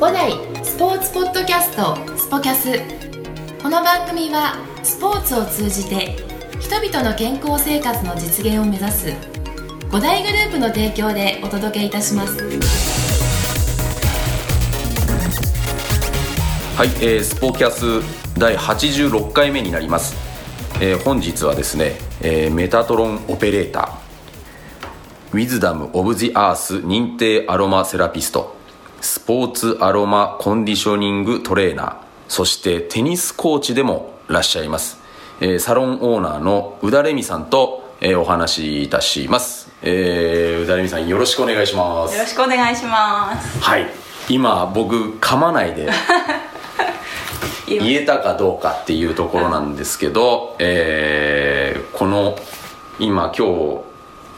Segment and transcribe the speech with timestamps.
[0.00, 0.32] 五代
[0.64, 2.72] スポーツポッドキャストスポキャス。
[3.62, 6.16] この番組はスポーツを通じて
[6.58, 9.12] 人々の健康生活の実現を目指す
[9.92, 12.38] 五大グループの提供でお届けいたします。
[16.78, 17.84] はい、えースポーキャス
[18.38, 20.16] 第86回目になります、
[20.80, 28.59] えー本日はですね、えーメタトロンオペレーターウィズダム・オブ・ジ・アース認定アロマセラピスト
[29.00, 31.96] スポーツアロマコンディショニングトレーナー。
[32.28, 34.98] そしてテニスコーチでもいらっしゃいます、
[35.40, 42.14] えーサロンオーナーの宇田レミさんと、えーお話しいたします、えー宇田レミさんよろしくお願いします。
[42.14, 43.60] よろしくお願いします。
[43.60, 43.86] はい。
[44.28, 45.90] 今僕噛まないで
[47.66, 52.38] 言えたかどうかっていうところなんですけど、えーこの
[53.00, 53.78] 今今日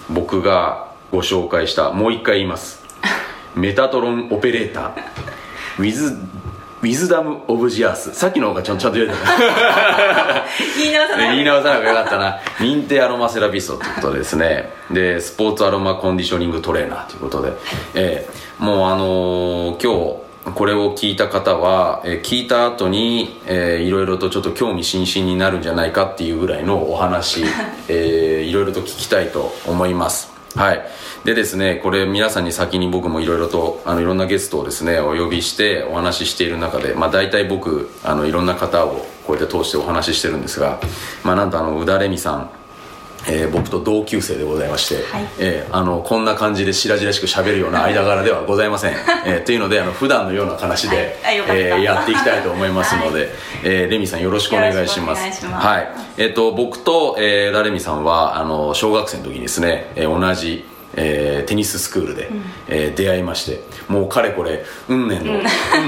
[0.08, 2.81] 僕がご紹介したもう一回言います
[3.54, 4.92] メタトロンオペレーター。
[5.78, 6.18] ウィズ
[6.82, 8.12] ウィズダム・オブ・ジ・アース。
[8.12, 10.44] さっきの方がちゃんちゃんと言えたな
[10.76, 11.36] 言い直さない。
[11.36, 12.38] 言い直さなよかったな。
[12.58, 14.70] 認定アロマセラピストということでですね。
[14.90, 17.52] でスポーツアロマコンディショニングトレーナーということで、
[17.94, 27.44] えーもうあのー今日これを聞いた方は、えー聞いた後に、えーいろいろとちょっと興味津々になるんじゃないかっていうぐらいのお話、
[27.88, 30.32] えーいろいろと聞きたいと思います。
[30.56, 30.84] はい
[31.24, 40.80] でですねこれ皆さんに先に僕もいろいろとあのいろんなゲストをですねお呼びしてお話ししている中でまあ大体僕あのいろんな方をこうやって通してお話ししてるんですが
[41.22, 42.50] まあなんとあの宇田レミさん
[43.28, 45.28] えー僕と同級生でございまして、はい。
[45.38, 51.38] えーあのこんな感じで白々しく喋るような間柄ではございません、えーというのであの普段のような話で、はい。
[51.38, 53.28] えーやっていきたいと思いますので、はい。
[53.62, 55.46] えーレミさんよろしくお願いします。
[55.46, 55.88] はい。
[56.18, 60.64] えっ、と僕と、えー、宇田レミさんはあの小学生の時にですね、えー同じ
[60.94, 62.30] えーテニススクールで、
[62.68, 65.40] えー出会いましてもうかれこれ運年の、運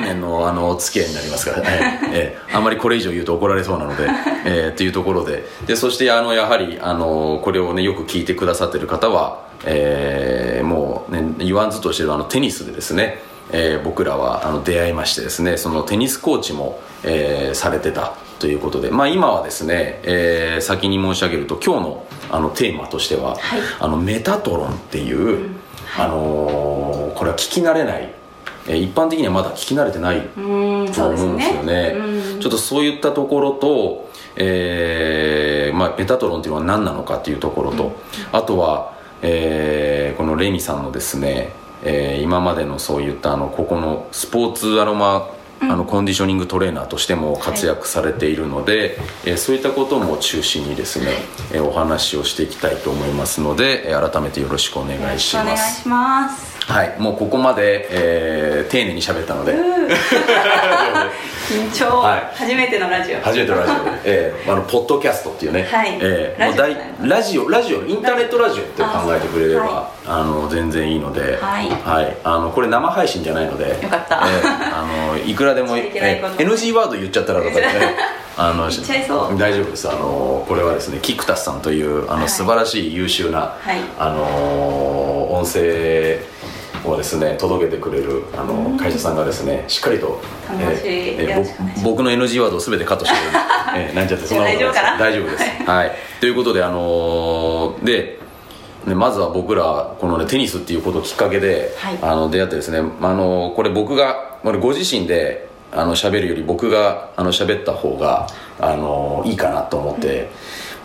[0.03, 4.05] 年のあの付き合いになりますからね、えーあんまりこれ以上言うと怒られそうなので、
[4.45, 5.45] えーっていうところで。
[5.67, 13.21] でそしてあのやはりあのこれをねよく聞いてくださってる方は、えーもう、ね、言わんずとしてるあのテニスでですね、
[13.53, 23.61] えー僕らはあの出会いましてですねそのテニスコーチも、えーされてたということで、まあ、今はですね、えー先に申し上げると今日のあのテーマとしては、はい。
[23.79, 25.51] あのメタトロンっていう、
[25.97, 28.13] あのーこれは聞き慣れない、
[28.67, 31.95] えー一般的にはまだ聞き慣れてないうん、と思うんですよね。
[31.97, 37.93] うんちょっとそういったところと、えーまあ、メタトロンっていうのは何なのかっていうところと、
[38.33, 41.53] あとは、えーこのレミさんのですね、
[41.85, 45.29] えー今までのそういったあのここのスポーツアロマ
[45.71, 51.07] あのコンディショニングトレーナーとしても活躍されているので、えーそういったことも中心にですね、
[51.53, 56.54] えーお話をしていきたいと思いますので、えー改めてよろしくお願いしお願いますします。
[56.67, 59.53] はいもうここまで、えー丁寧に喋ったので、
[61.47, 62.31] 緊張、はい。
[62.35, 63.21] 初めてのラジオ。
[63.21, 65.99] 初めてのラジオで、 えーあのポッドキャストっていうね、はい。
[66.01, 66.83] えーもう大ラジオ。
[66.83, 71.69] ねラジオラジオインターネットラジオって考えてくれればはあの全然いいので、はい。
[72.25, 73.69] あのこれ生配信じゃないので。
[73.69, 74.23] よかった。
[74.27, 77.65] えーあのいくらでも、えー NG ワード言っちゃったらとかね。
[78.37, 78.69] あの
[79.39, 79.89] 大丈夫です。
[79.89, 82.29] あのこれはですねキクタスさんというあの、はい。
[82.29, 83.77] 素晴らしい優秀な、はい。
[83.99, 86.19] あの音声
[86.85, 91.75] をですね届けてくれるあの会社さんがですねしっかりと、楽しいよろしくお願い。
[91.75, 94.75] しますぼ僕の NG ワードを全てカットしてくれる、 えーなんちゃってそんなことないです。
[94.75, 94.99] 大丈夫かな？
[94.99, 95.45] 大丈夫です。
[95.71, 95.93] はい。
[96.21, 98.19] ということであのーで
[98.87, 101.99] ねまずは僕らこの、ね、テニスっていうことをきっかけで、はい。
[102.03, 108.27] あの出会ってですね、あのこれ僕がこれご自身であの喋るより僕があの喋った方が
[108.61, 110.29] あのいいかなと思って、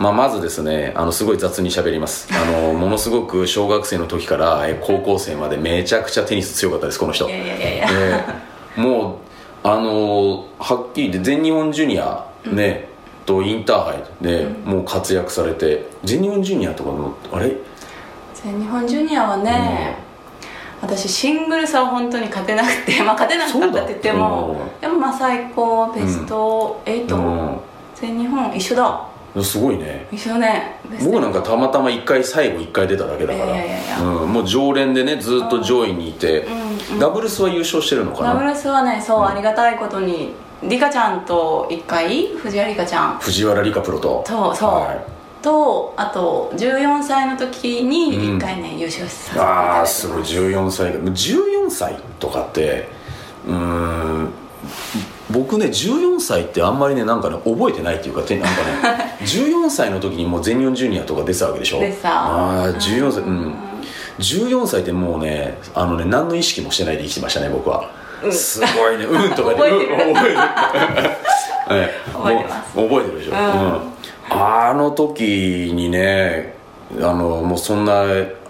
[0.00, 2.26] まあ、まずですねあのすごい雑に喋ります。
[2.32, 7.28] あのものすごく小学生の時からえ高校生までめちゃくちゃテニス強かったですこの人。
[7.28, 8.42] いやいやいやいや。
[8.76, 9.20] でも
[9.62, 12.88] うあのはっきり言って全日本ジュニアね、
[13.26, 17.58] とインターハイでもう活躍されて全日本ジュニアとかのあれ？
[18.32, 19.98] 全日本ジュニアはね、
[20.80, 27.60] 私シングルスは本当に勝てなくて、 まあ、勝てなかったって言ってもでもまあ最高ベスト8、うん。
[27.94, 29.06] 全日本一緒だ
[29.42, 30.06] すごいね。
[30.10, 30.80] 一緒ね。
[31.04, 34.04] 僕なんかたまたま1回最後1回出ただけだから。
[34.04, 36.46] もう常連でねずっと上位にいて、
[36.98, 40.34] ダブルスは優勝してるのかダブなルスはねそう、ありがたいことに。
[40.62, 43.18] リカちゃんと1回藤原リカちゃん。
[43.18, 44.24] 藤原理香プロと。
[44.26, 45.42] そうそう、はい。
[45.42, 50.00] とあと14歳の時に1回ね、優勝させていただああます。
[50.02, 50.22] すごい。
[50.22, 50.92] 14歳。
[50.92, 52.88] 14歳とかって
[53.46, 54.28] うーん
[55.32, 61.80] 僕ね14歳ってあんまりねなんかね覚えてないっていうかてなんかね 14歳の時にもう全日本ジュニアとか出てたわけでしょ？
[61.80, 62.08] 出てた。
[62.10, 63.54] ああ14歳うん。
[64.18, 67.84] 14歳ってもうねあのね何の意識もしてないで生きてましたね僕は。
[68.22, 68.32] うん。
[68.32, 69.04] すごいね。
[69.08, 69.92] うんとか覚えてる。
[69.92, 70.36] うん覚えてる。
[71.70, 73.72] え え覚えてま覚えてるでしょ、うん。
[73.72, 73.80] うん。
[74.30, 76.54] あの時にね
[76.98, 78.04] あのもうそんな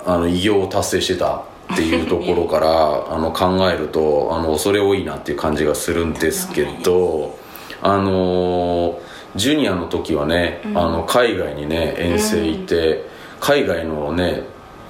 [0.07, 7.37] あの偉業を達成してたっていうところから あの考えるとあの恐れ多いなっていう感じがするんですけど
[7.83, 8.99] あの
[9.37, 13.07] ジュニアの時はね、あの海外にね遠征行って、
[13.39, 14.43] 海外のね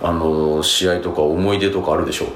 [0.03, 2.27] あの試合とか思い出とかあるでしょ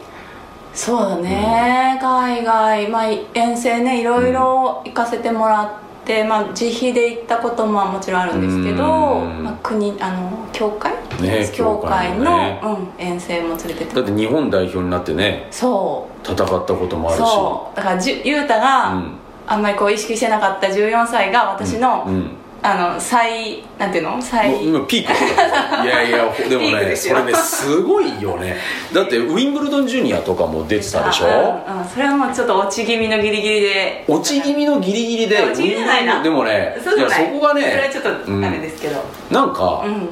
[0.74, 9.44] そうだね、海外、まあ、遠征ねいろいろ行かせてもらって、まあ、自費で行ったことももちろんあるんですけど、うん。
[9.44, 12.60] まあ、国あの教会ね教会のね。
[12.62, 16.32] うん、遠征も連れてってだって日本代表になってねそう。
[16.32, 17.20] 戦ったこともあるし。
[17.20, 17.76] そう。
[17.76, 19.12] だからじゅゆうたが、うん。
[19.46, 22.30] あんまりこう意識してなかった14歳が私の、うん。
[22.66, 24.22] あの最なんていうの？
[24.22, 25.12] 最今ピーク
[25.84, 28.56] いやいやでもねそれねすごいよね。
[28.90, 31.26] だってウィンブルドンジュニアとかも出てたでしょ？
[31.26, 34.04] うんうん、それはもうちょっと落ち気味のギリギリで。
[34.08, 36.22] 落ち気味のギリギリで落ち気味じゃないな。
[36.22, 36.98] でもねそい。
[36.98, 39.04] いやそこがねそれはちょっとうんあれですけど。
[39.30, 40.08] なんか、うん、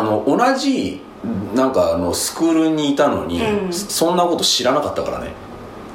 [0.00, 1.00] あの同じ
[1.54, 3.72] なんかあのスクールにいたのに、うん。
[3.72, 5.32] そんなこと知らなかったからね。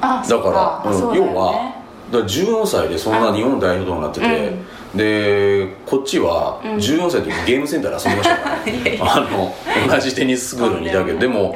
[0.01, 1.15] あだから、うん。
[1.15, 1.75] 要は
[2.11, 4.53] だから14歳でそんな日本代表になってて、
[4.95, 6.71] でこっちはうん。
[6.75, 8.99] 14歳の時にゲームセンターで遊んでましたからね。
[9.03, 9.55] あの
[9.87, 11.55] 同じテニススクールにいたけどでも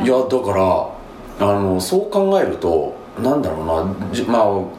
[0.00, 0.52] うんいやだか
[1.38, 4.12] らあのそう考えるとなんだろうな。
[4.12, 4.78] じまあ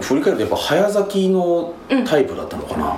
[0.00, 1.72] 振り返るとやっぱ早咲きの
[2.04, 2.96] タイプだったのかな、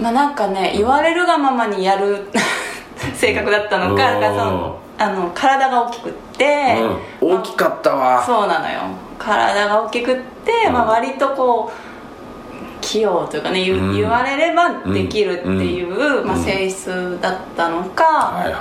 [0.00, 2.28] まあなんかね言われるがままにやる
[3.14, 4.20] 性格だったのかうん。
[4.20, 6.78] なんかそのあの体が大きくって、
[7.20, 8.22] うん、大きかったわ。
[8.24, 8.80] そうなのよ。
[9.18, 10.72] 体が大きくって、うん。
[10.72, 13.94] まあ、割とこう器用というかね言,、うん。
[13.94, 16.42] 言われればできるっていう、まあ、うん。
[16.42, 18.04] 性質だったのか、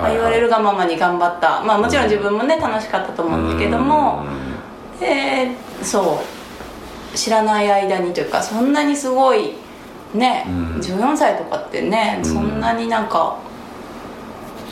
[0.01, 4.25] まあ、言われるがままに頑張った、まあ、もちろん自分もね楽しかったと思うんですけども、
[4.99, 6.35] でそう。
[7.15, 9.53] 知らない間にというかそんなにすごい
[10.13, 10.79] ね、うん。
[10.79, 12.25] 14歳とかってね、うん。
[12.25, 13.37] そんなになんか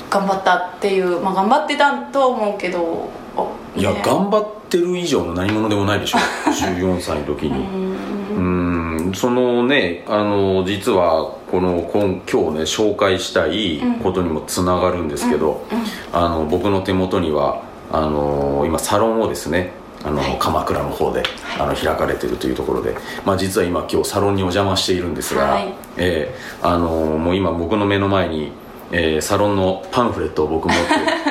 [0.09, 6.19] 頑張ったっていうまあ頑張ってたとは思うけどおいや、ね頑張ってる以上の何者でもないでしょ。
[6.53, 9.07] 14歳の時うにん。
[9.07, 9.11] うん。
[9.15, 15.63] そのねあの実はこの今今日ね紹介したいことにもつながるんですけど、
[16.11, 19.71] あの僕の手元にはあの今サロンをですね
[20.03, 20.37] あの、はい。
[20.39, 21.23] 鎌倉の方で、
[21.59, 22.95] あの開かれているというところで、
[23.25, 25.73] まあ、実は今今日サロンにお邪魔しているんですが、はい。
[25.97, 28.51] えーあのもう今僕の目の前に、
[28.91, 30.81] えーサロンのパンフレットを僕持って、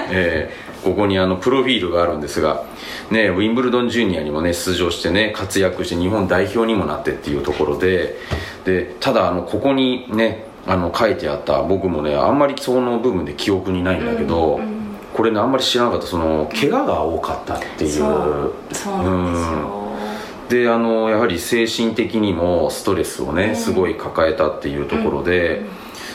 [0.11, 2.65] えーここにあのプロフィールがあるんですが、
[3.11, 8.17] ね、ウィンブルドンジュニアにもね出場してね活躍して日本代表にもなってっていうところで
[8.65, 14.82] でただあのここにねあの書いてあった僕もねあんまりその部分で記憶にないんだけど、うんうん
[15.15, 16.07] これねあんまり知らなかった。
[16.07, 17.91] その怪我が多かったっていう。
[17.93, 25.63] そうそうなんですよ、であのやはり精神的にもストレスをね、すごい抱えたっていうところで、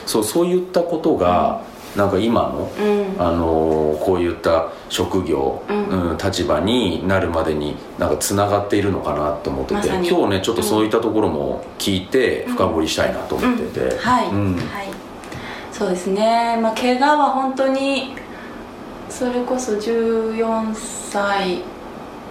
[0.05, 1.61] そうそういったことが、
[1.95, 3.21] なんか今の、うん。
[3.21, 6.11] あのこういった職業、うん。
[6.11, 14.55] うん立場になるまでになんかつながっているのかなと思ってて、ま今日ねちょっとそういったところも聞いて深掘りしたいなと思ってて、はい、うん。
[14.55, 14.87] はい。
[15.71, 16.59] そうですね。
[16.61, 18.15] まあ怪我は本当に
[19.09, 21.61] それこそ14歳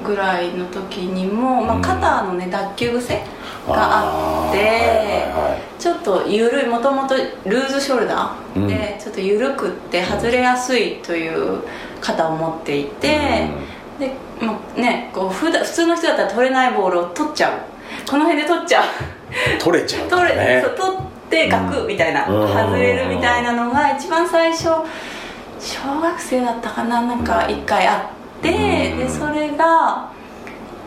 [0.04, 1.82] ぐらいの時にも、まあ、うん。
[1.82, 3.22] 肩のね脱臼癖
[3.66, 5.80] があって、ーはいはいはい。
[5.80, 8.66] ちょっと緩いもともとルーズショルダうん。
[8.66, 11.62] ーでちょっと緩くって外れやすいという
[12.00, 13.48] 肩を持っていて、
[13.98, 17.60] で、まあね、こう普段普通の人だったら取れないボールを取っちゃう。
[18.08, 18.84] この辺で取っちゃう。
[19.58, 22.48] 取れちゃうか取れ、そう取ってガクみたいな、うん。
[22.48, 24.68] 外れるみたいなのが一番最初
[25.60, 28.48] 小学生だったかななんか一回あって、
[28.92, 28.98] うん。
[28.98, 30.10] でそれが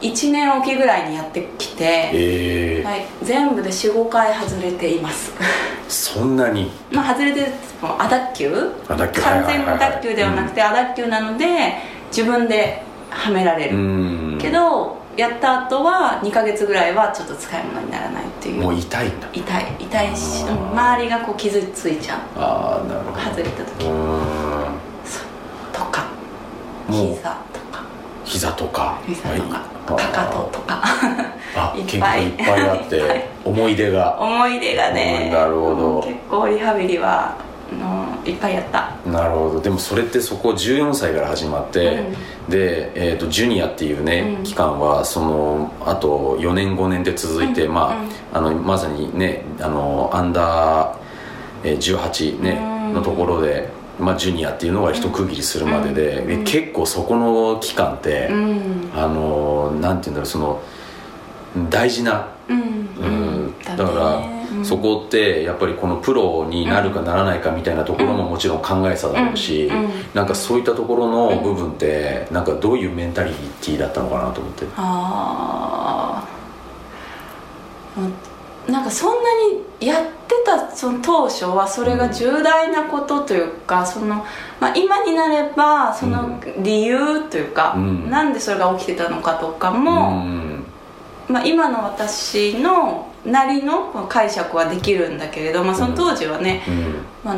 [0.01, 2.89] 1年おきぐらいにやってきて、えー。
[2.89, 5.33] はい、全部で45回外れています。
[5.89, 6.71] そんなに？
[6.91, 7.47] まあ外れてる
[7.81, 7.91] もう？
[7.99, 11.47] 亜脱臼亜脱臼完全はいはいはいはい脱臼ではなくて亜脱臼なので
[12.15, 14.37] 自分ではめられうる、ん。
[14.39, 18.61] けどやった後は2ヶ月ぐらいはちょっと使い物にならないっていう。
[18.61, 19.27] もう痛いんだ。
[19.33, 19.65] 痛い。
[19.79, 22.19] 痛いし周りがこう傷ついちゃう。
[22.39, 23.19] ああなるほど。
[23.19, 23.85] 外れた時
[26.91, 27.83] 膝とか。
[28.25, 28.99] 膝とか。
[29.07, 29.59] 膝とか。
[29.59, 29.69] はい。
[29.97, 30.81] かかととか。
[31.55, 32.23] あ いっぱい。
[32.25, 34.17] いっぱいあって 思い出が。
[34.19, 35.29] 思い出がね。
[35.33, 36.03] なるほど。
[36.07, 37.35] 結構リハビリは
[37.71, 38.91] あのいっぱいやった。
[39.09, 39.61] なるほど。
[39.61, 42.03] でもそれってそこ14歳から始まって、
[42.47, 42.49] うん。
[42.49, 44.43] で、えー、とジュニアっていうね、うん。
[44.43, 47.73] 期間はそのあと4年5年で続いて、うん。
[47.73, 47.95] ま
[48.33, 50.99] ああのまさにねあのアンダー
[51.63, 52.93] えー18、ねうん。
[52.93, 58.89] のところでまあ、ジュニアっていうのが一区切りするまでで,、で結構そこの期間って、うん。
[58.95, 60.61] あのなんて言うんだろうその
[61.69, 62.59] 大事な、うん。
[62.59, 63.07] う
[63.49, 63.59] ん。
[63.63, 64.15] だねから、
[64.57, 64.65] うん。
[64.65, 74.65] そこってやっぱりこのプロになるかならないかみたいなところももちろん考えさだろうし、うなんかそういったところの部分ってなんかどういうメンタリティーだったのかなと思って。
[74.77, 76.39] ああ
[78.71, 79.29] なんかそんな
[79.79, 79.99] にや
[80.45, 84.25] たその当初はそれが重大なことというか、その
[84.59, 88.09] まあ、今になればその理由というか、うん。
[88.09, 90.63] なんでそれが起きてたのかとかうも、ん。
[91.27, 96.95] まあ、今の私のなりの解釈はできるんだけれど、まあ、その当時はね、うん。
[97.23, 97.35] まあ、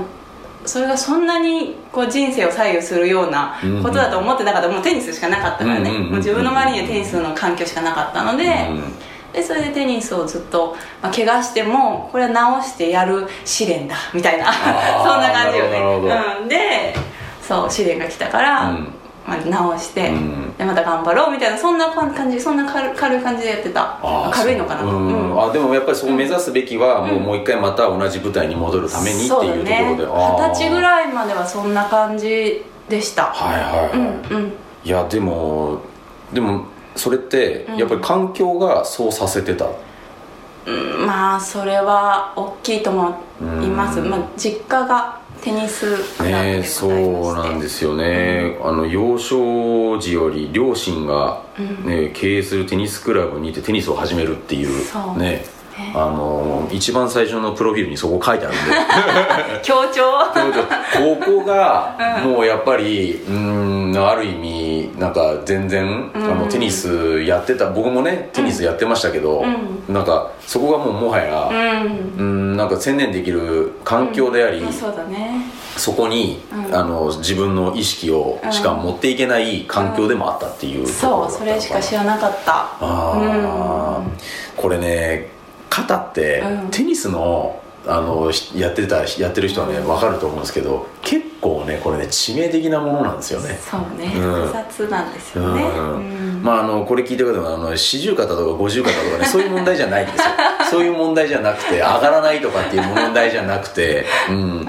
[0.65, 8.69] それがそんなにこう人生を左右するようなことだと思ってなかった、もうテニスしかなかったからね、もう自分の周りにはテニスの環境しかなかったので,、
[9.33, 14.51] でそれでテニスをずっと、まあ、怪我してもこれは治してやる試練だみたいな
[15.03, 15.79] そんな感じよね、
[16.41, 16.95] うん、で
[17.41, 18.93] そう試練が来たから、うん。
[19.27, 20.57] まあ、治して、うん。
[20.57, 23.99] でまた頑張ろうみたいなそんな感じそんな軽軽い感じでやってた。
[24.31, 24.83] 軽いのかな。
[24.83, 24.85] う。
[24.87, 25.31] ん。
[25.31, 25.41] うん。
[25.41, 27.23] あでもやっぱりそこ目指すべきは、もううん。
[27.23, 33.25] もう一回また同じ舞台に戻るためにっていうところで、二十歳ぐらいまではそんな感じでした。
[33.25, 34.53] はいはいはい、うんうん。
[34.83, 35.81] いやでも
[36.33, 37.77] でもそれってうん。
[37.77, 43.09] やっぱり環境がそうさせてた、うんまあそれは大きいと思
[43.63, 44.09] います、うん。
[44.09, 51.43] まあ、実家がテニスねそうなんですよね、あの幼少時より両親が、
[51.83, 55.17] ね経営するテニスクラブにてテニスを始めるっていう。
[55.17, 55.43] ね
[55.93, 59.61] あの一番最初のプロフィールにそこ書いてあるんで。
[59.63, 60.01] 強調？
[60.93, 69.43] ここがもうやっぱりうーんある意味なんか全然、あのテニスやってた僕もねテニスやってましたけど、
[69.89, 71.85] なんかそこがもうもはや、う
[72.21, 75.45] うんん、なんか専念できる環境であり、まあそうだね。
[75.77, 76.75] そこに、うん。
[76.75, 78.51] あの自分の意識をうん。
[78.51, 82.53] しか持っていけない環境でもあったっていうところそうそれしか知らなかった。
[82.53, 84.01] ああ、
[84.57, 85.29] これね
[85.71, 86.69] 肩って、うん。
[86.69, 93.57] テニスのあのひやってたやってる人はね分かると思うんですけど結構ねこれね致命的なものなんですよね。
[93.57, 94.13] そうね。
[94.15, 94.47] うん。
[94.47, 95.63] 複雑なんですよね。
[95.63, 96.43] うんうん。
[96.43, 100.25] まああのこれ聞いてる方はあの四十肩とか五十肩とかね そういう問題じゃないんですよ。
[100.69, 104.65] そういう問題じゃなくて上がらないとかっていう問題じゃなくて、うん、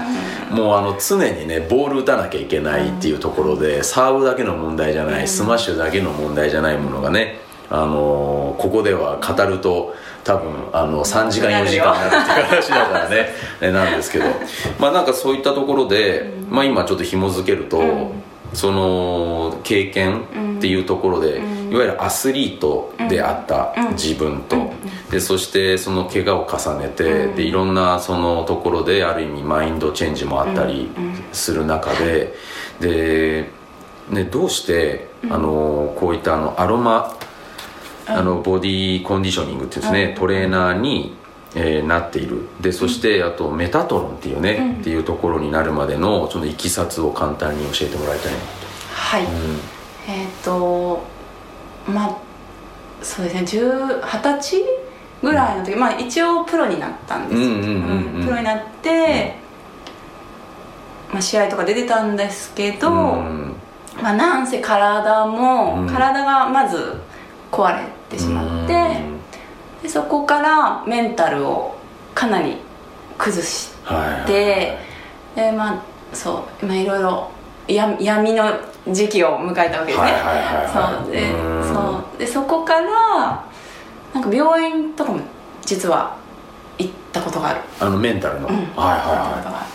[0.49, 13.29] もうあの常にねボール打たなきゃいけないっていうところでサーブだけの問題じゃないスマッシュだけの問題じゃないものがねあのここでは語ると多分あの3時間4時間になるっていう話だからね。
[13.61, 14.25] ねなんですけど。
[14.79, 18.23] まあなんかそういったところで、まあ今ちょっと紐付けると、うん。
[18.53, 20.21] その経験
[20.57, 24.71] っていうところで、いわゆるアスリートであった自分と、
[25.11, 30.89] でそしてその怪我を重ねて、でいろんなそのところである意味マインドチェンジもあったり
[31.31, 32.35] する中で、
[32.79, 33.49] で、
[34.09, 37.15] ね、どうして、あのこういったあのアロマ
[38.05, 41.15] あのボディコンディショニングっていうんですね、トレーナーに、
[41.55, 42.47] えーなっている。
[42.61, 48.39] でそしてあとメタトロンっていうね、っていうところになるまでのそのいきさつを簡単に教えてもらいたいな
[48.93, 49.23] はい、
[50.07, 51.03] えっ、と
[51.87, 52.17] まあ
[53.01, 54.63] そうですね10 20歳
[55.21, 59.35] ぐらいの時、まあ一応プロになったんですプロになって、
[61.11, 63.55] まあ、試合とか出てたんですけど、うん。
[64.01, 65.87] まあ、なんせ体も、うん。
[65.87, 66.99] 体がまず
[67.53, 68.73] 壊れてしまって、
[69.83, 71.75] でそこからメンタルを
[72.15, 72.57] かなり
[73.17, 74.27] 崩しはい。
[74.27, 74.77] て
[75.35, 75.83] でまあ
[76.13, 77.29] そうまあいろいろ
[77.67, 78.51] や闇の
[78.91, 80.13] 時期を迎えたわけですね、
[80.73, 81.63] そうでうん。
[81.63, 83.45] そうでそこから
[84.13, 85.19] なんか病院とかも
[85.61, 86.17] 実は
[86.77, 87.61] 行ったことがある。
[87.79, 88.55] あのメンタルの、うん。
[88.55, 88.65] はいは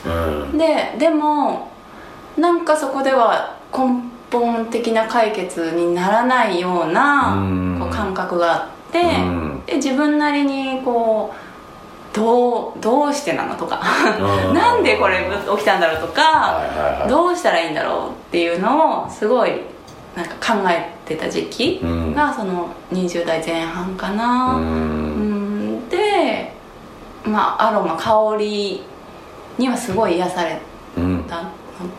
[0.05, 0.49] いはい。
[0.51, 0.59] うん。
[0.59, 1.71] ででも
[2.37, 7.77] なんかそこでは根本的な解決にならないようなうん。
[7.81, 9.63] こう感覚があってうん。
[9.67, 13.81] で自分なりにこうどうどうしてなのとか
[14.19, 14.55] うん。
[14.55, 15.19] なんでこれ
[15.57, 19.53] 起きたんだろうとかどうしたらいいんだろうっていうのをすごい
[20.17, 22.15] なんか考えてた時期うん。
[22.15, 25.77] がその20代前半かうな、うん。
[25.85, 26.53] ん、で
[27.25, 28.83] まあアロマ香り
[29.59, 30.61] にはすごい癒され
[30.97, 31.25] うん。
[31.29, 31.53] たのあ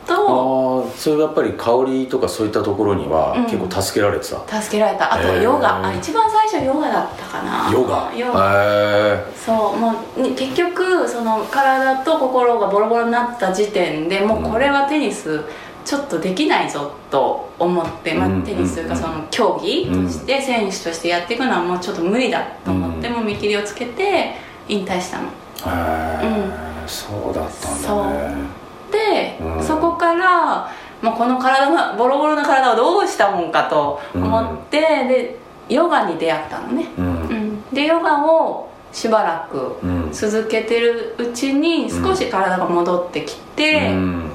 [0.05, 0.86] と。
[0.88, 3.43] あそれはやっぱり香りとかそういったところにはうん。
[3.45, 5.13] 結構助けられてた、助けられた。
[5.13, 7.71] あとヨガ、あ一番最初ヨガだったかな。
[7.71, 8.12] ヨガ？
[8.15, 8.51] ヨガ。
[8.53, 15.41] へそうもうに結局その体と心がボロボロになった時点でもうこれはテニス
[15.86, 18.43] ちょっとできないぞと思って、まあうん。
[18.43, 19.00] テニスというかうん。
[19.01, 23.13] その競技として選手としてやっていくのはもうちょっと無理だと思って、うん。
[23.15, 24.36] もう見切りをつけて
[24.67, 25.29] 引退したの。
[25.65, 25.69] え
[26.21, 26.27] へ
[26.86, 28.36] え、そうだったんだね。
[28.36, 28.68] で、
[29.41, 29.63] うん。
[29.63, 30.69] そこから、
[31.01, 35.38] まあ、この体がボロボロな体をどうしたもんかと思って、で
[35.69, 37.05] ヨガに出会ったのね、うん。
[37.05, 40.12] うん、でヨガをしばらくうん。
[40.12, 44.31] 続けてるうちに少し体が戻ってきて、うん。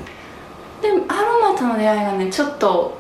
[0.81, 2.99] でアロマとの出会いがねちょっと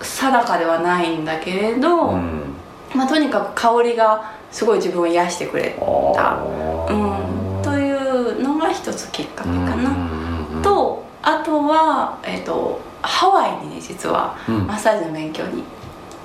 [0.00, 2.54] 定かではないんだけれど、うん。
[2.94, 5.76] まあ、とにかく香りがすごい自分を癒してくれ
[6.14, 9.90] た、あうん、というのが一つきっかけかな、な
[10.62, 14.66] とあとは、えー、とハワイにね実はうん。
[14.66, 15.62] マッサージの勉強に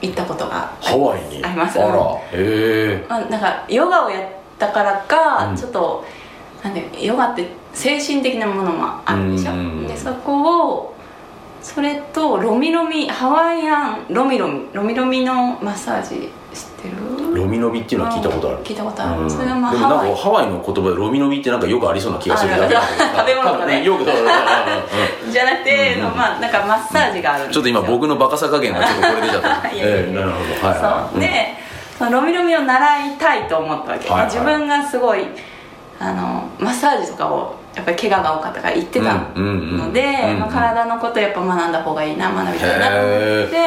[0.02, 1.44] 行ったことがあハワイに？
[1.44, 1.80] あります。
[1.80, 1.98] あら。
[2.32, 3.06] へえ。
[3.08, 5.56] まあ、なんかヨガをやったからか、うん。
[5.56, 6.06] ちょっと
[6.64, 9.88] なんでヨガって精神的なものもあるでしょ、うん。
[9.88, 10.96] でそこを
[11.62, 16.96] それとロミロミハワイアンロミロミロミロミのマッサージ知ってる？
[17.36, 18.58] ロミノビっていうのは聞いたことある。
[18.64, 19.30] 聞いたことある、うん。
[19.30, 20.48] それがまあでもハワイなんかハワイ。
[20.48, 30.06] の言葉でロミノビってなんかよくありそうな気がするだけだ食べ物とかねよくそうそうそうじゃなくて、うんうんまあなんかマッサージがあるちょっと今僕のバカさ加減がちょっとこれ出ちゃった いやいやいや。
[30.06, 30.68] ええなるほど。
[30.68, 31.14] はいはい。
[31.14, 31.20] そう。
[31.20, 31.58] で、
[31.98, 34.32] そのロミロミを習いたいと思ったわけ、はいはい。
[34.32, 35.26] 自分がすごい
[36.00, 39.06] あのマッサージとかをやっぱり怪我が多かったから行ってた
[39.36, 43.58] うんうんうんうんまあ、体のことやっぱ学んだ方がいいな学びたいなと思って、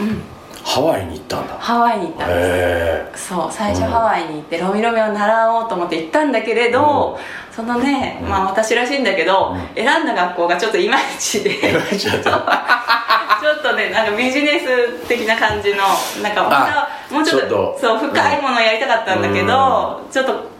[0.00, 0.22] うん、
[0.66, 1.54] ハワイに行ったんだ。
[1.58, 2.38] ハワイに行ったんです。
[2.40, 3.86] へそう最初うん。
[3.86, 7.16] ハワイに行ってロミロミを習おうと思って行ったんだけれど、
[7.52, 8.28] そのね、うん。
[8.28, 9.74] まあ私らしいんだけど、うん。
[9.76, 11.50] 選んだ学校がちょっといまいちで。
[11.62, 15.84] え ちょっとねなんかビジネス的な感じの
[16.20, 20.56] なんかもうちょっとそう深いものをやりたかったんだけど、ちょっと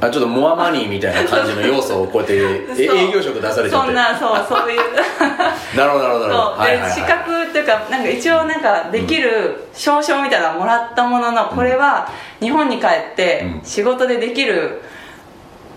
[0.00, 2.34] あちょっとモアマニーみたいな感じの要素をこうやって
[2.82, 3.86] 営業職出されちゃって。
[3.86, 4.80] そんなそうそういう。
[5.76, 6.26] なるほどなるほど。
[6.28, 12.08] なるほどそうで資格っていうかなんか一応なんかできる証書みたいなのもらったもののこれは
[12.40, 14.80] 日本に帰ってうん仕事でできる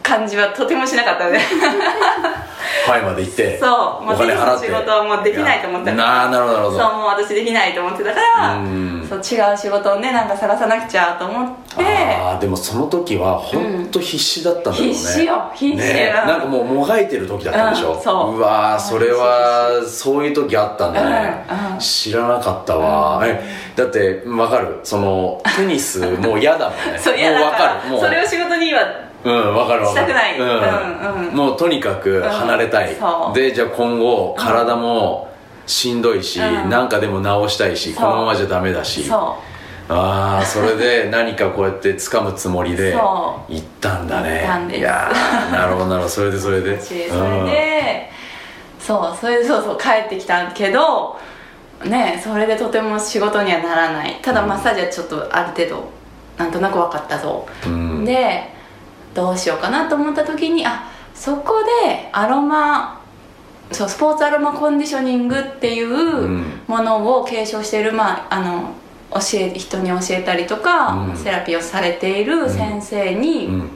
[0.02, 1.36] 感じはとてもしなかったの
[2.66, 4.06] でハワイまで行ってそう。
[4.06, 6.80] もうテニスの仕事はもうできないと思ってたなあなるほどなるほど。
[6.80, 9.06] そうもう私できないと思ってたからうん。
[9.08, 11.84] そう違う仕事をねなんか探さなくちゃと思って。
[11.84, 15.78] ああでもその時は本当必死だったんだろうね、必死よ必死。
[15.78, 16.14] ね。
[16.22, 18.40] うんなんかもうもがいてる時だったんでしょ、うんそう。
[18.40, 21.80] わーそれはそういう時あったんだね、うんうん。
[21.80, 23.30] 知らなかったわ、うん。
[23.30, 23.44] え
[23.76, 24.80] だって分かる。
[24.84, 26.98] そのテニスもう嫌だもんね。
[27.00, 27.90] そう嫌もうかる。
[27.90, 28.00] もう。
[28.02, 28.82] それを仕事には
[29.26, 29.86] うん分かる分かる。
[29.88, 30.40] したくない。
[30.40, 30.48] うん。
[30.48, 30.52] う
[31.26, 31.36] んうん。
[31.36, 33.30] もうとにかく離れたい、う。
[33.32, 35.34] んでじゃあ今後体も
[35.66, 36.70] しんどいし、うん。
[36.70, 39.04] なんかでも直したいしこのままじゃダメだし。
[39.04, 39.38] そ
[39.88, 44.42] ああそれで何かこうやって掴むつもりでそ行ったんだね。
[44.76, 46.10] いやーなるほどなるほど。
[46.10, 46.74] それでそれで。
[46.78, 47.10] うそれ
[47.46, 48.12] で
[48.80, 51.20] そうそれでそうそう帰ってきたけど
[51.84, 54.20] ねそれでとても仕事にはならない。
[54.22, 55.90] ただマッサージはちょっとある程度
[56.38, 57.46] なんとなく分かったぞ。
[57.66, 58.06] うん、うん。
[58.06, 58.55] で
[59.16, 63.02] どうしようかなと思った時にあそこでアロマ
[63.72, 66.62] そうスポーツアロマコンディショニングっていううん。
[66.68, 68.74] ものを継承している、まあ、あの
[69.12, 71.18] 教え人に教えたりとか、うん。
[71.18, 73.70] セラピーをされている先生に、うん。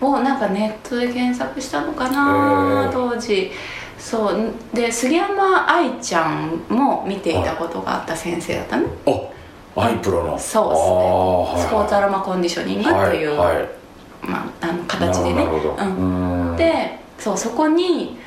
[0.00, 2.92] をなんかネットで検索したのかな、へー。
[2.92, 3.50] 当時。
[3.98, 8.86] そうで杉山愛ちゃんも見ていたことがあった先生だったね、
[9.76, 10.38] あアイプロの。
[10.38, 13.79] そうですね、スポーツアロロマコンディショニングという、はいはい
[14.22, 15.44] まあ、あの形でね。
[15.44, 16.50] うん。
[16.50, 16.56] うん。
[16.56, 18.18] でそうそこに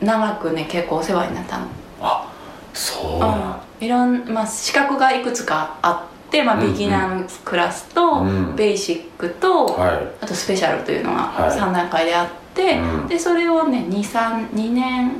[0.00, 1.66] 長くね結構お世話になったの、
[2.00, 2.32] あ
[2.72, 8.56] そうなんうん、いろんまあ資格がいくつかあって、まあ、ビギナークラスと、うん。
[8.56, 10.08] ベーシックと、はい。
[10.20, 11.50] あとスペシャルというのがはい。
[11.58, 13.08] 3段階であって、うん。
[13.08, 15.12] でそれをね232年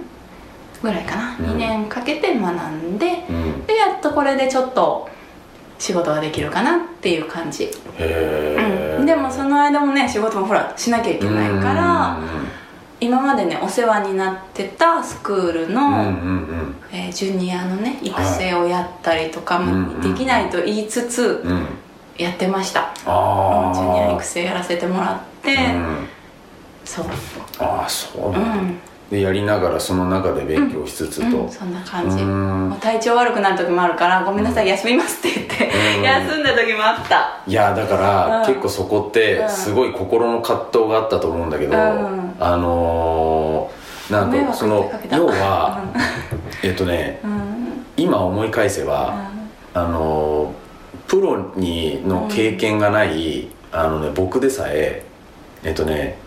[0.81, 1.45] ぐらいかな、うん。
[1.55, 3.67] 2年かけて学んでうん。
[3.67, 5.09] でやっとこれでちょっと
[5.79, 12.19] 仕事ができるかなっていう感じ、うん、でもその間もね仕事もほらしなきゃいけないから
[13.01, 15.81] 今までねお世話になってたスクールの、
[16.91, 21.45] えージュニアのね育成をやったりとかうんもできないと言いつつ
[22.19, 26.09] やってました、ああジュニア育成やらせてもらって、うん。
[26.85, 27.07] そう。
[27.61, 32.77] ああそううなんだ、んでやりながらその中で勉強しつつと、うん、そんな感じ、うん。
[32.81, 36.03] 体調悪くなる時もあるからごめんなさい、休みますって言って、うん。
[36.03, 37.43] 休んだ時もあった。
[37.47, 38.47] いやだから、うん。
[38.47, 39.49] 結構そこってうん。
[39.49, 42.35] すごい心の葛藤があったと思うんだけど、うん。
[42.39, 45.83] あのー、なんかその要は
[46.63, 47.33] えっとねうん。
[47.33, 47.49] うん
[47.97, 49.29] 今思い返せば、
[49.75, 50.69] あのー
[51.09, 55.05] プロにの経験がない、あのね僕でさえ
[55.65, 56.19] えっとね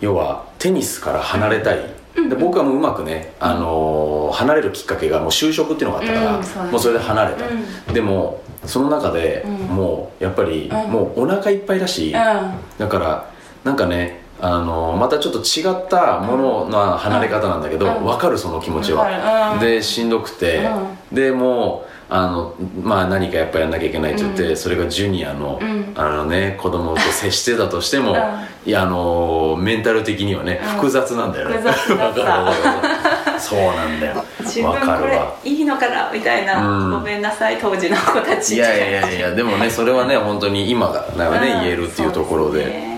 [0.00, 1.78] 要はテニスから離れたい、
[2.14, 6.70] で僕はもううまくね、あのー離れるきっかけがもう就職っていうのがあったから、うんそうだね。
[6.72, 7.44] もうそれで離れた、
[7.90, 9.52] うでもその中で、うん。
[9.76, 10.90] もうやっぱり、うん。
[10.90, 12.12] もうお腹いっぱいだし、うん。
[12.12, 13.30] だから
[13.64, 18.04] なんかねあのまたちょっと違ったものの離れ方なんだけど、うん。
[18.04, 19.14] 分かるその気持ちわかる。
[19.16, 19.60] は、うん。
[19.60, 20.68] でしんどくて、
[21.12, 25.92] でもうあのまあ何かやっぱやんなきゃいけないって言って、それがジュニアの、うん。
[25.94, 28.68] あのね子供と接してたとしても、 うん。
[28.68, 30.68] いやあのメンタル的にはね、うん。
[30.72, 31.56] 複雑なんだよね。
[31.56, 33.40] 複雑だった。
[33.40, 34.24] そうなんだよ。
[34.40, 35.32] 自分これるわ。
[35.42, 36.90] いいのかなみたいな、うん。
[36.90, 38.56] ごめんなさい当時の子たち。
[38.56, 41.60] いやいやいやでもねそれはね本当に今がだよね、うん。
[41.62, 42.92] 言えるっていうところで。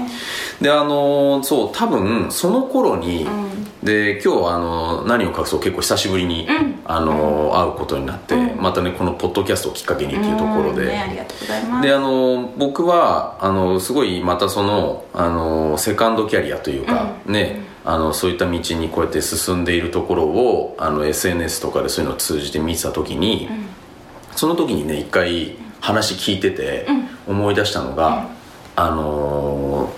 [0.60, 3.53] であのそう多分その頃に、うん
[3.84, 6.74] で今日あの何を隠そう結構久しぶりに、うん。
[6.86, 8.60] あの会うことになって、うん。
[8.60, 10.88] またねこのポッドキャストをきっかけにっていうところで、ん。
[10.88, 11.86] ね、ありがとうございます。
[11.86, 23.50] であの僕はあのすごいまたそのあのセカンドキャリアというか、ねあのそういった道にこうやって進んでいるところをあの SNS とかでそういうのを通じて見てた時に、
[24.34, 26.86] その時にね一回話聞いてて
[27.26, 28.30] 思い出したのが、
[28.76, 29.92] あの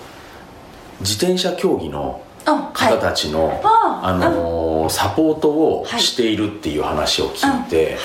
[0.99, 4.13] 自転車競技のあ方たちの、ああ。
[4.13, 6.01] のーサポートをはい。
[6.01, 7.97] しているっていう話を聞いて、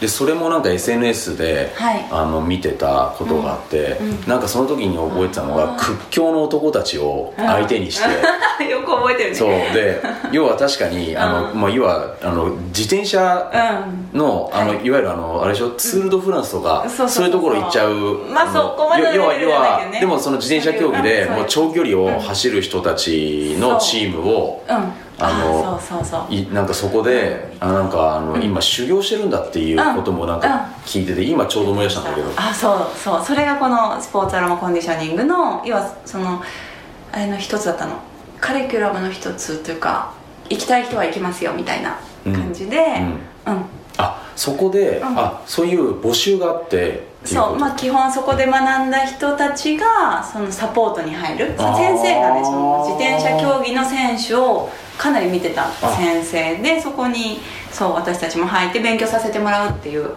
[0.00, 2.04] でそれもなんか SNS で、はい。
[2.10, 8.04] あの見てたことがあって、なんかその時に覚えてたのが、屈強の男たちを相手にして、
[8.68, 9.34] よく覚えてるね。
[9.36, 9.48] そう。
[9.50, 10.00] で
[10.32, 13.48] 要は確かにあの、うんまあ、要はあの自転車
[14.12, 14.18] うん。
[14.18, 14.84] の,、あのはい。
[14.84, 15.70] い、わゆるあのあれでしょ？
[15.70, 17.92] ツール・ド・フランスとか、そういうところ行っちゃう。
[18.32, 24.74] まあのそこまでの要要は要はでもその自転車競技でうんもう長距離を走る人たちのチームを、うん。
[25.16, 26.34] あのあそうそうそう。
[26.34, 33.24] いなんかそこであなんかあの、今修行してるんだっていうこともなんか聞いてて、今ちょうど思い出したんだけど、あそうそう。
[33.24, 36.42] それがこのスポーツアロマコンディショニングの要はその
[37.12, 37.92] あれの一つだったの。
[38.40, 40.12] カリキュラムの一つというか
[40.50, 42.76] 行きたい人は行きますよみたいな感じで
[43.46, 43.64] うん、
[43.96, 45.02] あそこで、ん。
[45.18, 51.54] あそういう募集があってそうまあ基本そこで学んだ人たちがそのサポートに入る。
[51.56, 60.10] 先生がねその自転車競技の選手をかなり見てた先生でそこにそう私たちも入って勉強させてもらうっていう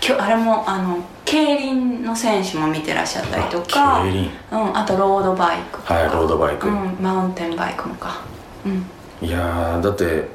[0.00, 4.02] きょあれもあの競輪の選手も見てらっしゃったりとか。
[4.02, 4.30] あ競輪。
[4.52, 8.20] うん、あとロードバイクはいロードバイク、うん、マウンテンバイクもか。
[8.66, 9.26] うん。
[9.26, 10.28] いやーだって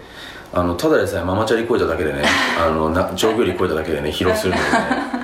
[0.52, 2.24] あのただでさえママチャリ超えただけでね
[2.60, 4.70] あのな長距離超えただけでね 疲労するのでね。
[4.72, 5.19] あ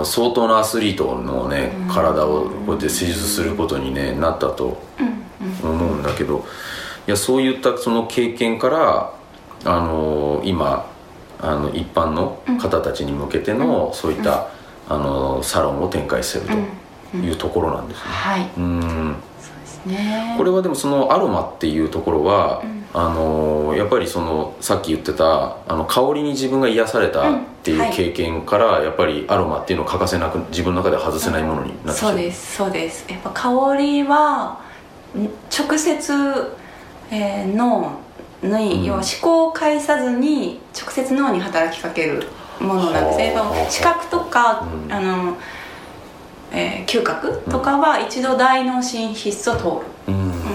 [0.00, 4.82] の相当なアスリートのね体をこうやって施術することに、ね、なったと
[5.62, 6.44] 思うんだけど
[7.06, 9.14] いやそういったその経験から
[9.64, 10.90] あの今
[11.42, 14.48] あの一般の方たちに向けての、そういった、
[14.88, 16.46] あのサロンを展開してる
[17.12, 18.04] というところなんですね。
[18.04, 18.50] はい。
[18.58, 19.16] うん。
[19.40, 20.34] そうですね。
[20.36, 32.56] これはでもそのアロマっていうところは、あのやっぱりそのさっき言ってたあの香りに自分が癒されたっていううんはい経験から、やっぱりアロマっていうのを欠かせなく自分の中では外せないものになってそうです。
[32.56, 33.06] そうです。
[33.08, 34.60] やっぱ香りは
[35.16, 36.12] ん直接、
[37.12, 38.00] えー脳
[38.42, 42.26] に、うん要は思考を介さずに直接脳に働きかける
[42.58, 43.18] ものなんです。
[43.18, 43.56] ねはあ。
[43.56, 44.92] やっぱ視覚とか、うん。
[44.92, 45.36] あの
[46.50, 49.84] えー嗅覚とかは一度大脳神室を通る、うんうん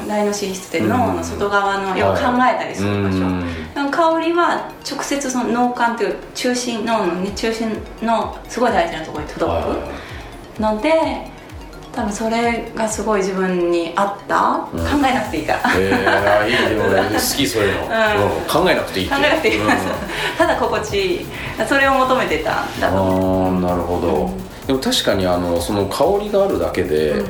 [0.08, 3.74] 大脳神室って脳の外側の、要は考えたりする場所、うん。
[3.74, 9.76] でも香りは直接その脳幹という中心脳の、ね、中心のすごい大事なところに届く、は
[10.58, 10.62] い。
[10.62, 11.36] ので
[11.96, 14.80] 多分それがすごい自分に合った、うん。
[14.80, 15.60] 考えなくていいから。
[15.62, 17.02] 考えー、あいいでもね。
[17.16, 17.84] 好きそういうの、ん。
[17.86, 18.66] うん。
[18.66, 19.70] 考えなくていいってえなくていい、うん。
[20.38, 21.26] ただ心地いい。
[21.68, 22.64] それを求めてた。
[22.64, 24.30] んだとああなるほど、
[24.68, 27.24] でも確かにあのその香りがあるだけで、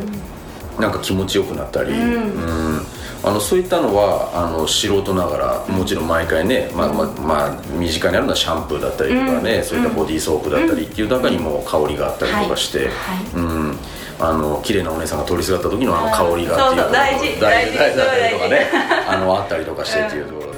[0.80, 2.14] なんか気持ちよくなったり、うん。
[2.14, 2.82] うん。
[3.24, 9.64] あのそういったのはあの素人ながらもちろん毎回ね、まあまあまあ、身近にあるのはシャンプーだったりとかね、うん。
[9.64, 12.90] そういったボディーソープだったりっていう中にも香りがあったりとかして、はい。
[13.36, 13.78] うん。
[14.18, 17.98] あの綺麗なお姉さんが通りすがった時のあの香りがっていうところそうそう大事大事大事。
[17.98, 18.68] だったりとかね
[19.06, 20.56] そあのあったりとかしてっていうところで。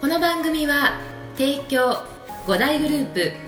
[0.00, 0.98] この番組は
[1.36, 2.02] 提供
[2.46, 3.47] 5大グループ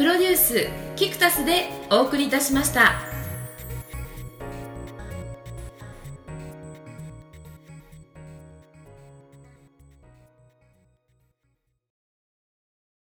[0.00, 3.09] プロデュースキクタスでお送りいたしました。